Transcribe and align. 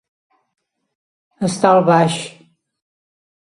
Estar 1.49 1.73
al 1.75 1.85
baix. 1.91 2.19